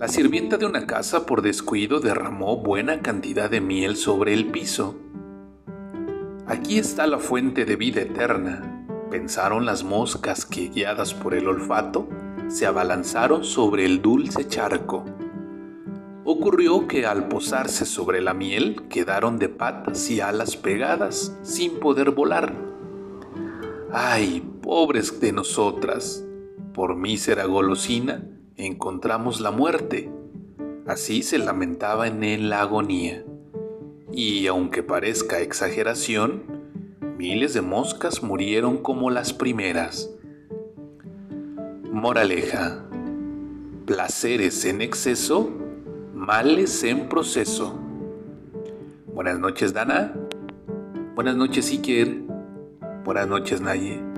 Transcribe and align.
La 0.00 0.08
sirvienta 0.08 0.56
de 0.56 0.64
una 0.64 0.86
casa 0.86 1.26
por 1.26 1.42
descuido 1.42 2.00
derramó 2.00 2.56
buena 2.56 3.02
cantidad 3.02 3.50
de 3.50 3.60
miel 3.60 3.96
sobre 3.96 4.32
el 4.32 4.46
piso. 4.46 4.96
Aquí 6.46 6.78
está 6.78 7.06
la 7.06 7.18
fuente 7.18 7.66
de 7.66 7.76
vida 7.76 8.00
eterna, 8.00 8.86
pensaron 9.10 9.66
las 9.66 9.84
moscas 9.84 10.46
que, 10.46 10.70
guiadas 10.70 11.12
por 11.12 11.34
el 11.34 11.46
olfato, 11.46 12.08
se 12.48 12.64
abalanzaron 12.64 13.44
sobre 13.44 13.84
el 13.84 14.00
dulce 14.00 14.48
charco. 14.48 15.04
Ocurrió 16.24 16.88
que 16.88 17.04
al 17.04 17.28
posarse 17.28 17.84
sobre 17.84 18.22
la 18.22 18.32
miel 18.32 18.84
quedaron 18.88 19.38
de 19.38 19.50
patas 19.50 20.10
y 20.10 20.22
alas 20.22 20.56
pegadas 20.56 21.36
sin 21.42 21.78
poder 21.78 22.12
volar. 22.12 22.54
¡Ay, 23.92 24.42
pobres 24.62 25.20
de 25.20 25.32
nosotras! 25.32 26.24
Por 26.72 26.96
mísera 26.96 27.44
golosina 27.44 28.39
encontramos 28.66 29.40
la 29.40 29.50
muerte. 29.50 30.10
Así 30.86 31.22
se 31.22 31.38
lamentaba 31.38 32.06
en 32.06 32.48
la 32.48 32.60
agonía. 32.60 33.24
Y 34.12 34.46
aunque 34.46 34.82
parezca 34.82 35.40
exageración, 35.40 36.42
miles 37.16 37.54
de 37.54 37.60
moscas 37.60 38.22
murieron 38.22 38.78
como 38.78 39.10
las 39.10 39.32
primeras. 39.32 40.10
Moraleja. 41.92 42.84
Placeres 43.86 44.64
en 44.64 44.82
exceso, 44.82 45.50
males 46.14 46.84
en 46.84 47.08
proceso. 47.08 47.78
Buenas 49.12 49.38
noches, 49.38 49.72
Dana. 49.74 50.14
Buenas 51.14 51.36
noches, 51.36 51.70
Iker. 51.70 52.22
Buenas 53.04 53.28
noches, 53.28 53.60
Naye. 53.60 54.09